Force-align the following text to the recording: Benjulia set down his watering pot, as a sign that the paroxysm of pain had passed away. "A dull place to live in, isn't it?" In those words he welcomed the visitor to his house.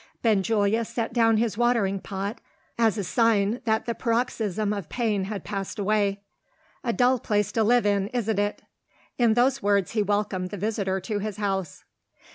Benjulia 0.23 0.83
set 0.83 1.13
down 1.13 1.37
his 1.37 1.59
watering 1.59 1.99
pot, 1.99 2.41
as 2.75 2.97
a 2.97 3.03
sign 3.03 3.61
that 3.65 3.85
the 3.85 3.93
paroxysm 3.93 4.73
of 4.73 4.89
pain 4.89 5.25
had 5.25 5.43
passed 5.43 5.77
away. 5.77 6.21
"A 6.83 6.91
dull 6.91 7.19
place 7.19 7.51
to 7.51 7.63
live 7.63 7.85
in, 7.85 8.07
isn't 8.07 8.39
it?" 8.39 8.63
In 9.19 9.35
those 9.35 9.61
words 9.61 9.91
he 9.91 10.01
welcomed 10.01 10.49
the 10.49 10.57
visitor 10.57 10.99
to 11.01 11.19
his 11.19 11.37
house. 11.37 11.83